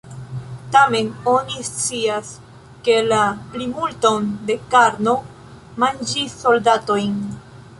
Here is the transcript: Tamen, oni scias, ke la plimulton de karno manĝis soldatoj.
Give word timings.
Tamen, 0.75 1.09
oni 1.33 1.59
scias, 1.67 2.31
ke 2.87 2.95
la 3.11 3.19
plimulton 3.51 4.27
de 4.51 4.57
karno 4.77 5.15
manĝis 5.85 6.39
soldatoj. 6.47 6.99